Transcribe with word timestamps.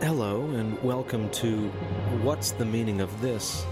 Hello, 0.00 0.44
and 0.50 0.80
welcome 0.80 1.28
to 1.30 1.68
What's 2.22 2.52
the 2.52 2.64
Meaning 2.64 3.00
of 3.00 3.20
This? 3.20 3.66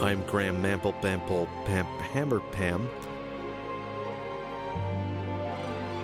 I'm 0.00 0.22
Graham 0.22 0.62
Mample 0.62 0.94
Bample 0.94 1.46
Pam 1.66 1.84
Hammer 1.84 2.40
Pam. 2.40 2.88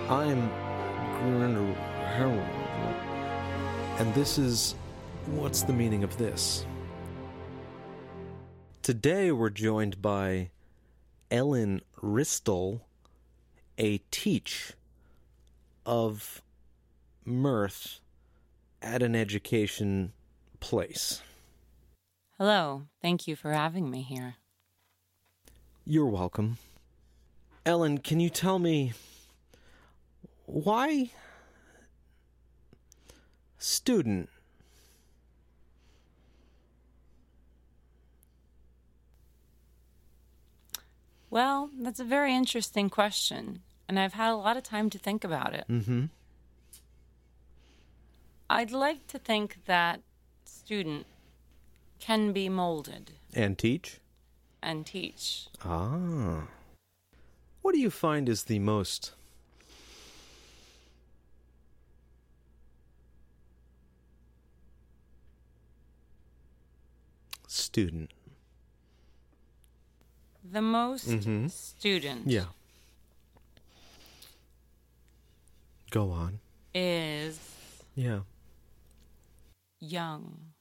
I'm 0.07 0.51
and 3.97 4.13
this 4.13 4.37
is 4.37 4.75
What's 5.25 5.63
the 5.63 5.73
Meaning 5.73 6.03
of 6.03 6.15
This? 6.19 6.63
Today 8.83 9.31
we're 9.31 9.49
joined 9.49 9.99
by 9.99 10.51
Ellen 11.31 11.81
Ristel, 12.03 12.81
a 13.79 13.97
teach 14.11 14.73
of 15.87 16.43
mirth 17.25 17.99
at 18.81 19.01
an 19.01 19.15
education 19.15 20.13
place. 20.59 21.21
Hello. 22.37 22.83
Thank 23.01 23.27
you 23.27 23.35
for 23.35 23.51
having 23.53 23.89
me 23.89 24.01
here. 24.01 24.35
You're 25.85 26.07
welcome. 26.07 26.57
Ellen, 27.65 27.99
can 27.99 28.19
you 28.19 28.29
tell 28.29 28.59
me 28.59 28.93
why 30.45 31.11
student? 33.57 34.29
Well, 41.29 41.69
that's 41.77 41.99
a 41.99 42.05
very 42.05 42.33
interesting 42.33 42.89
question, 42.89 43.59
and 43.89 43.99
I've 43.99 44.13
had 44.13 44.31
a 44.31 44.37
lot 44.37 44.57
of 44.57 44.63
time 44.63 44.89
to 44.91 44.97
think 44.97 45.23
about 45.23 45.53
it. 45.53 45.65
Mm-hmm. 45.69 46.05
I'd 48.49 48.71
like 48.71 49.07
to 49.07 49.17
think 49.19 49.57
that 49.65 50.01
student 50.45 51.07
can 51.99 52.31
be 52.31 52.49
molded 52.49 53.11
And 53.33 53.57
teach? 53.57 53.99
and 54.61 54.85
teach. 54.85 55.47
Ah. 55.63 56.47
What 57.61 57.73
do 57.73 57.79
you 57.79 57.89
find 57.89 58.29
is 58.29 58.43
the 58.43 58.59
most 58.59 59.13
student? 67.47 68.11
The 70.51 70.61
most 70.61 71.07
mm-hmm. 71.09 71.47
student 71.47 72.27
Yeah. 72.27 72.45
Go 75.91 76.11
on. 76.11 76.39
is 76.73 77.39
Yeah. 77.95 78.19
Young. 79.79 80.53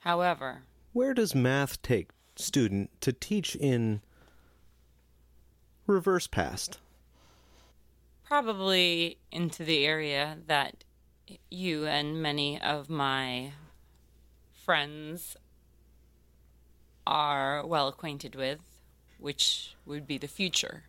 However, 0.00 0.62
Where 0.92 1.14
does 1.14 1.34
math 1.34 1.80
take 1.82 2.10
student 2.36 2.90
to 3.00 3.12
teach 3.12 3.56
in 3.56 4.00
reverse 5.86 6.26
past? 6.26 6.78
probably 8.24 9.18
into 9.30 9.62
the 9.64 9.84
area 9.84 10.38
that 10.46 10.82
you 11.50 11.86
and 11.86 12.20
many 12.22 12.60
of 12.60 12.88
my 12.88 13.52
friends 14.50 15.36
are 17.06 17.64
well 17.66 17.86
acquainted 17.86 18.34
with, 18.34 18.60
which 19.18 19.76
would 19.84 20.06
be 20.06 20.16
the 20.18 20.26
future 20.26 20.84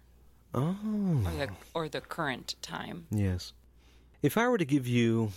Oh. 0.53 0.77
or 1.25 1.31
the 1.31 1.49
or 1.73 1.89
the 1.89 2.01
current 2.01 2.55
time. 2.61 3.05
Yes. 3.11 3.51
If 4.21 4.37
I 4.37 4.47
were 4.47 4.57
to 4.57 4.65
give 4.65 4.87
you 4.87 5.31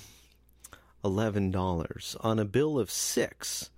$11 1.10 2.16
on 2.20 2.38
a 2.38 2.44
bill 2.44 2.78
of 2.78 2.90
6, 2.90 3.70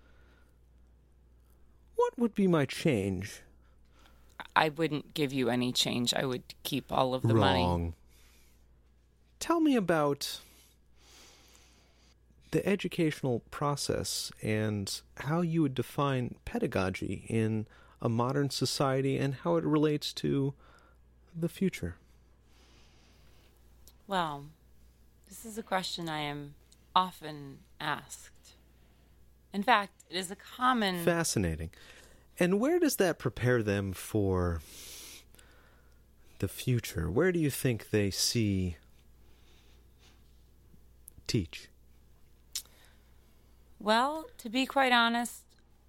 what 1.97 2.19
would 2.19 2.35
be 2.35 2.47
my 2.47 2.65
change? 2.65 3.43
I 4.57 4.69
wouldn't 4.69 5.15
give 5.15 5.33
you 5.33 5.49
any 5.49 5.73
change. 5.73 6.13
I 6.15 6.25
would 6.25 6.43
keep 6.63 6.91
all 6.91 7.15
of 7.15 7.23
the 7.23 7.35
money. 7.35 7.63
Wrong. 7.63 7.95
Tell 9.39 9.61
me 9.61 9.77
about 9.77 10.41
the 12.51 12.67
educational 12.67 13.43
process 13.51 14.33
and 14.43 15.01
how 15.19 15.41
you 15.41 15.63
would 15.63 15.75
define 15.75 16.35
pedagogy 16.45 17.25
in 17.29 17.67
a 18.03 18.09
modern 18.09 18.51
society 18.51 19.17
and 19.17 19.35
how 19.35 19.57
it 19.57 19.65
relates 19.65 20.13
to 20.15 20.55
the 21.39 21.49
future. 21.49 21.97
Well, 24.07 24.47
this 25.29 25.45
is 25.45 25.59
a 25.59 25.63
question 25.63 26.09
I 26.09 26.21
am 26.21 26.55
often 26.95 27.59
asked. 27.81 28.55
In 29.53 29.63
fact, 29.63 29.93
it 30.11 30.17
is 30.17 30.31
a 30.31 30.37
common 30.37 31.05
Fascinating. 31.05 31.71
And 32.39 32.59
where 32.61 32.79
does 32.79 32.97
that 32.97 33.19
prepare 33.19 33.63
them 33.63 33.93
for 33.93 34.61
the 36.39 36.49
future? 36.49 37.11
Where 37.11 37.33
do 37.33 37.39
you 37.39 37.51
think 37.51 37.91
they 37.91 38.11
see 38.11 38.77
teach? 41.27 41.69
Well, 43.79 44.27
to 44.39 44.49
be 44.49 44.67
quite 44.67 44.93
honest, 44.93 45.43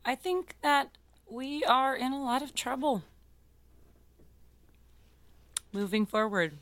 I 0.03 0.15
think 0.15 0.55
that 0.61 0.89
we 1.29 1.63
are 1.63 1.95
in 1.95 2.11
a 2.11 2.21
lot 2.21 2.41
of 2.41 2.53
trouble 2.53 3.03
moving 5.71 6.05
forward 6.05 6.57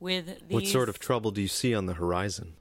with 0.00 0.26
these. 0.48 0.54
What 0.54 0.66
sort 0.66 0.88
of 0.88 0.98
trouble 0.98 1.30
do 1.30 1.40
you 1.40 1.48
see 1.48 1.74
on 1.74 1.86
the 1.86 1.94
horizon? 1.94 2.54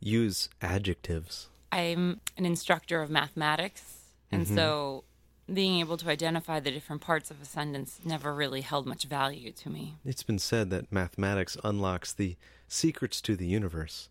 Use 0.00 0.48
adjectives. 0.60 1.48
I'm 1.72 2.20
an 2.36 2.46
instructor 2.46 3.02
of 3.02 3.10
mathematics, 3.10 4.00
and 4.30 4.46
mm-hmm. 4.46 4.54
so 4.54 5.04
being 5.52 5.80
able 5.80 5.96
to 5.98 6.08
identify 6.08 6.60
the 6.60 6.70
different 6.70 7.02
parts 7.02 7.30
of 7.30 7.42
a 7.42 7.44
sentence 7.44 8.00
never 8.04 8.34
really 8.34 8.62
held 8.62 8.86
much 8.86 9.04
value 9.04 9.52
to 9.52 9.68
me. 9.68 9.94
It's 10.04 10.22
been 10.22 10.38
said 10.38 10.70
that 10.70 10.92
mathematics 10.92 11.56
unlocks 11.64 12.12
the 12.12 12.36
secrets 12.68 13.20
to 13.22 13.36
the 13.36 13.46
universe. 13.46 14.08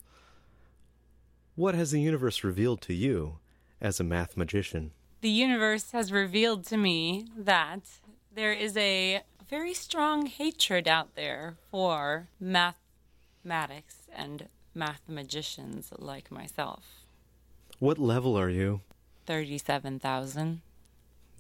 What 1.56 1.76
has 1.76 1.92
the 1.92 2.02
universe 2.02 2.44
revealed 2.44 2.82
to 2.82 2.94
you 2.94 3.38
as 3.82 4.00
a 4.00 4.04
math 4.04 4.36
magician? 4.38 4.92
The 5.22 5.30
universe 5.30 5.92
has 5.92 6.12
revealed 6.12 6.66
to 6.68 6.78
me 6.78 7.26
that 7.38 7.82
there 8.34 8.54
is 8.54 8.76
a 8.76 9.22
very 9.54 9.76
strong 9.76 10.26
hatred 10.26 10.88
out 10.88 11.14
there 11.14 11.56
for 11.70 12.28
mathematics 12.40 13.98
and 14.12 14.50
mathematicians 14.74 15.94
like 16.00 16.32
myself. 16.32 17.06
What 17.78 18.00
level 18.00 18.36
are 18.36 18.50
you? 18.50 18.82
37,000. 19.28 20.62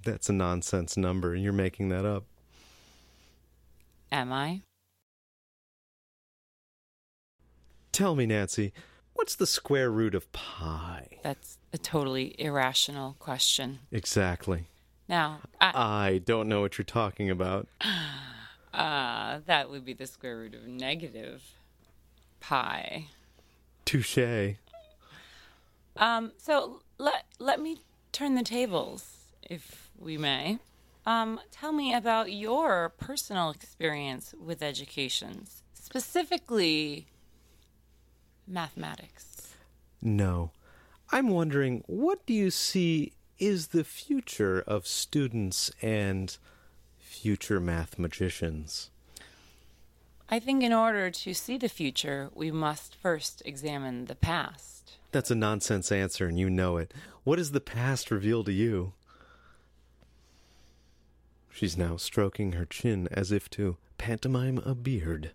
That's 0.05 0.29
a 0.29 0.33
nonsense 0.33 0.95
number. 0.95 1.33
You're 1.33 1.53
making 1.53 1.89
that 1.89 2.05
up. 2.05 2.25
Am 4.11 4.31
I? 4.31 4.61
Tell 7.91 8.13
me, 8.13 8.27
Nancy, 8.27 8.73
what's 9.13 9.33
the 9.33 9.47
square 9.47 9.89
root 9.89 10.13
of 10.13 10.31
pi? 10.31 11.17
That's 11.23 11.57
a 11.73 11.79
totally 11.79 12.35
irrational 12.37 13.15
question. 13.17 13.79
Exactly. 13.91 14.67
Now, 15.07 15.41
I, 15.59 15.71
I 15.73 16.17
don't 16.19 16.47
know 16.47 16.61
what 16.61 16.77
you're 16.77 16.85
talking 16.85 17.29
about. 17.29 17.67
uh, 18.73 19.39
that 19.45 19.69
would 19.69 19.85
be 19.85 19.93
the 19.93 20.07
square 20.07 20.37
root 20.37 20.55
of 20.55 20.67
negative 20.67 21.43
pi. 22.39 23.07
Touche. 23.85 24.55
Um, 25.97 26.31
so 26.37 26.81
let 26.97 27.25
let 27.39 27.59
me 27.61 27.81
turn 28.11 28.35
the 28.35 28.43
tables, 28.43 29.17
if 29.49 29.89
we 29.97 30.17
may. 30.17 30.59
Um, 31.05 31.39
tell 31.51 31.73
me 31.73 31.93
about 31.93 32.31
your 32.31 32.93
personal 32.97 33.49
experience 33.49 34.33
with 34.39 34.63
education, 34.63 35.47
specifically 35.73 37.07
mathematics. 38.47 39.55
No. 40.01 40.51
I'm 41.11 41.29
wondering, 41.29 41.83
what 41.87 42.25
do 42.25 42.33
you 42.33 42.49
see 42.49 43.13
is 43.43 43.67
the 43.67 43.83
future 43.83 44.63
of 44.65 44.87
students 44.87 45.69
and 45.81 46.37
future 46.97 47.59
math 47.59 47.99
magicians? 47.99 48.89
I 50.29 50.39
think 50.39 50.63
in 50.63 50.71
order 50.71 51.11
to 51.11 51.33
see 51.33 51.57
the 51.57 51.67
future, 51.67 52.29
we 52.33 52.51
must 52.51 52.95
first 52.95 53.41
examine 53.43 54.05
the 54.05 54.15
past. 54.15 54.93
That's 55.11 55.29
a 55.29 55.35
nonsense 55.35 55.91
answer, 55.91 56.25
and 56.25 56.39
you 56.39 56.49
know 56.49 56.77
it. 56.77 56.93
What 57.25 57.35
does 57.35 57.51
the 57.51 57.59
past 57.59 58.09
reveal 58.09 58.45
to 58.45 58.53
you? 58.53 58.93
She's 61.51 61.77
now 61.77 61.97
stroking 61.97 62.53
her 62.53 62.65
chin 62.65 63.09
as 63.11 63.31
if 63.33 63.49
to 63.51 63.75
pantomime 63.97 64.59
a 64.59 64.73
beard. 64.73 65.31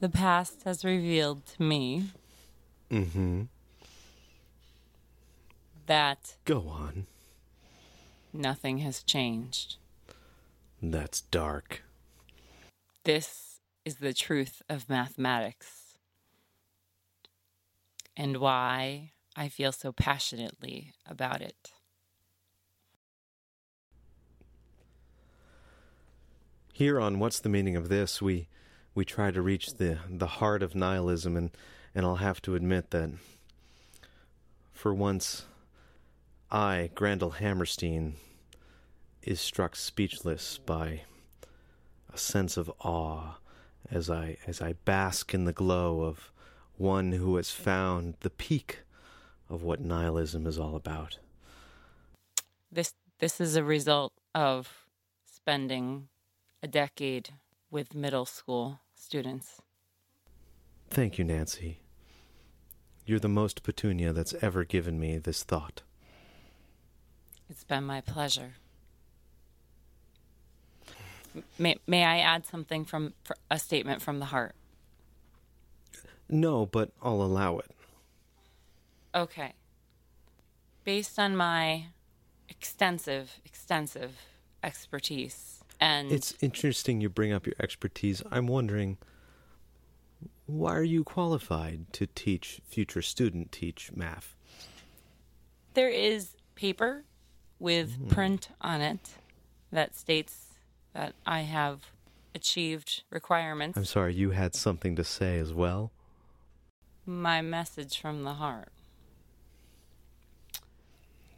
The 0.00 0.08
past 0.08 0.62
has 0.64 0.84
revealed 0.84 1.46
to 1.46 1.62
me 1.62 2.10
Mm-hmm. 2.90 3.42
that 5.86 6.36
Go 6.46 6.68
on. 6.68 7.06
nothing 8.32 8.78
has 8.78 9.02
changed. 9.02 9.76
That's 10.82 11.20
dark. 11.22 11.82
this 13.04 13.60
is 13.84 13.96
the 13.96 14.12
truth 14.14 14.60
of 14.68 14.88
mathematics 14.88 15.94
and 18.16 18.36
why 18.38 19.12
I 19.36 19.48
feel 19.48 19.72
so 19.72 19.92
passionately 19.92 20.92
about 21.06 21.40
it. 21.40 21.72
Here 26.72 27.00
on 27.00 27.18
What's 27.18 27.40
the 27.40 27.48
Meaning 27.48 27.76
of 27.76 27.88
This, 27.88 28.22
we 28.22 28.48
we 28.94 29.04
try 29.04 29.30
to 29.30 29.42
reach 29.42 29.74
the 29.74 29.98
the 30.08 30.26
heart 30.26 30.62
of 30.62 30.74
nihilism 30.74 31.36
and 31.36 31.50
and 31.94 32.04
I'll 32.04 32.16
have 32.16 32.40
to 32.42 32.54
admit 32.54 32.90
that 32.90 33.10
for 34.72 34.94
once 34.94 35.44
I, 36.50 36.90
Grandel 36.94 37.34
Hammerstein, 37.34 38.14
is 39.22 39.40
struck 39.40 39.76
speechless 39.76 40.58
by 40.58 41.02
a 42.12 42.16
sense 42.16 42.56
of 42.56 42.70
awe 42.80 43.38
as 43.90 44.08
I 44.08 44.36
as 44.46 44.62
I 44.62 44.74
bask 44.84 45.34
in 45.34 45.44
the 45.44 45.52
glow 45.52 46.02
of 46.02 46.30
one 46.76 47.12
who 47.12 47.36
has 47.36 47.50
found 47.50 48.14
the 48.20 48.30
peak 48.30 48.80
of 49.50 49.62
what 49.62 49.80
nihilism 49.80 50.46
is 50.46 50.58
all 50.58 50.76
about. 50.76 51.18
This 52.70 52.94
this 53.18 53.40
is 53.40 53.56
a 53.56 53.64
result 53.64 54.12
of 54.34 54.86
spending 55.26 56.08
a 56.62 56.68
decade 56.68 57.30
with 57.70 57.94
middle 57.94 58.24
school 58.24 58.80
students. 58.94 59.60
Thank 60.90 61.18
you, 61.18 61.24
Nancy. 61.24 61.80
You're 63.04 63.18
the 63.18 63.28
most 63.28 63.62
petunia 63.62 64.12
that's 64.12 64.34
ever 64.42 64.64
given 64.64 64.98
me 65.00 65.18
this 65.18 65.42
thought. 65.42 65.82
It's 67.48 67.64
been 67.64 67.84
my 67.84 68.00
pleasure. 68.00 68.54
May, 71.58 71.76
may 71.86 72.04
I 72.04 72.18
add 72.18 72.46
something 72.46 72.84
from 72.84 73.14
a 73.50 73.58
statement 73.58 74.02
from 74.02 74.18
the 74.18 74.26
heart? 74.26 74.54
No, 76.28 76.66
but 76.66 76.90
I'll 77.02 77.22
allow 77.22 77.58
it. 77.58 77.70
Okay. 79.14 79.54
Based 80.84 81.18
on 81.18 81.36
my 81.36 81.86
extensive, 82.48 83.40
extensive 83.44 84.16
expertise 84.62 85.57
and 85.80 86.10
It's 86.10 86.34
interesting 86.40 87.00
you 87.00 87.08
bring 87.08 87.32
up 87.32 87.46
your 87.46 87.54
expertise. 87.60 88.22
I'm 88.30 88.46
wondering 88.46 88.98
why 90.46 90.74
are 90.74 90.82
you 90.82 91.04
qualified 91.04 91.92
to 91.92 92.06
teach 92.06 92.60
future 92.64 93.02
student 93.02 93.52
teach 93.52 93.92
math? 93.94 94.34
There 95.74 95.90
is 95.90 96.36
paper 96.54 97.04
with 97.58 97.98
mm. 97.98 98.08
print 98.08 98.48
on 98.60 98.80
it 98.80 99.10
that 99.70 99.94
states 99.94 100.54
that 100.94 101.14
I 101.26 101.40
have 101.40 101.92
achieved 102.34 103.02
requirements. 103.10 103.76
I'm 103.76 103.84
sorry, 103.84 104.14
you 104.14 104.30
had 104.30 104.54
something 104.54 104.96
to 104.96 105.04
say 105.04 105.38
as 105.38 105.52
well? 105.52 105.92
My 107.04 107.42
message 107.42 108.00
from 108.00 108.24
the 108.24 108.34
heart. 108.34 108.72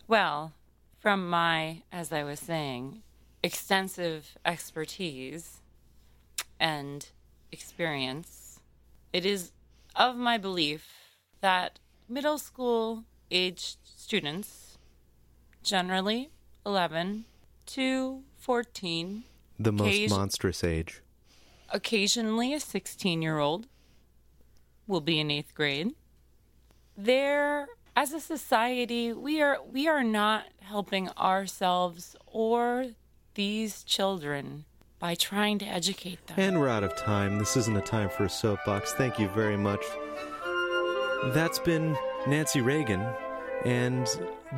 Well, 0.06 0.52
from 1.00 1.28
my, 1.28 1.82
as 1.92 2.12
I 2.12 2.22
was 2.24 2.40
saying, 2.40 3.02
extensive 3.42 4.36
expertise 4.44 5.60
and 6.58 7.08
experience, 7.52 8.60
it 9.12 9.24
is 9.24 9.52
of 9.96 10.16
my 10.16 10.38
belief 10.38 10.86
that 11.40 11.78
middle 12.08 12.38
school 12.38 13.04
aged 13.30 13.78
students, 13.84 14.78
generally 15.62 16.30
11 16.66 17.24
to 17.66 18.22
14, 18.38 19.24
the 19.58 19.72
most 19.72 20.10
monstrous 20.10 20.64
age. 20.64 21.00
Occasionally, 21.70 22.52
a 22.52 22.60
16 22.60 23.22
year 23.22 23.38
old 23.38 23.66
will 24.86 25.00
be 25.00 25.20
in 25.20 25.30
eighth 25.30 25.54
grade. 25.54 25.94
There, 26.96 27.68
as 27.94 28.12
a 28.12 28.20
society, 28.20 29.12
we 29.12 29.40
are 29.40 29.58
we 29.62 29.86
are 29.86 30.02
not 30.02 30.46
helping 30.60 31.08
ourselves 31.10 32.16
or 32.26 32.86
these 33.40 33.82
children 33.84 34.66
by 34.98 35.14
trying 35.14 35.58
to 35.58 35.64
educate 35.64 36.26
them. 36.26 36.38
And 36.38 36.60
we're 36.60 36.68
out 36.68 36.84
of 36.84 36.94
time. 36.94 37.38
This 37.38 37.56
isn't 37.56 37.74
a 37.74 37.80
time 37.80 38.10
for 38.10 38.24
a 38.24 38.28
soapbox. 38.28 38.92
Thank 38.92 39.18
you 39.18 39.28
very 39.28 39.56
much. 39.56 39.82
That's 41.32 41.58
been 41.58 41.96
Nancy 42.26 42.60
Reagan, 42.60 43.00
and 43.64 44.06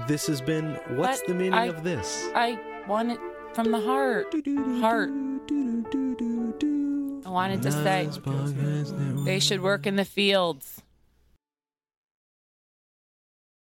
this 0.08 0.26
has 0.26 0.40
been 0.40 0.80
What's 0.96 1.20
but 1.20 1.28
the 1.28 1.34
Meaning 1.34 1.54
I, 1.54 1.66
of 1.66 1.84
This? 1.84 2.28
I 2.34 2.58
want 2.88 3.12
it 3.12 3.20
from 3.52 3.70
the 3.70 3.78
heart. 3.78 4.34
Heart. 4.80 5.10
I 7.24 7.30
wanted 7.30 7.62
to 7.62 7.70
say 7.70 8.10
they 9.24 9.38
should 9.38 9.60
work 9.60 9.86
in 9.86 9.94
the 9.94 10.04
fields. 10.04 10.82